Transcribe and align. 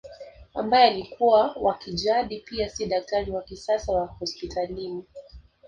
Ambaye 0.53 0.87
alikuwa 0.89 1.53
wa 1.61 1.77
kijadi 1.77 2.39
pia 2.39 2.69
si 2.69 2.85
daktari 2.85 3.31
wa 3.31 3.41
kisasa 3.41 3.93
wa 3.93 4.05
hospitalini 4.05 5.05